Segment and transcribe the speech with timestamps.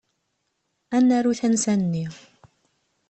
[0.95, 2.05] Ad naru tansa-nni.